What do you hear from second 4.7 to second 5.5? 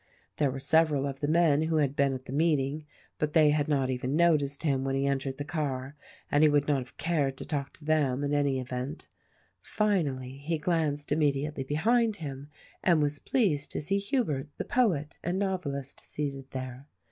when he entered the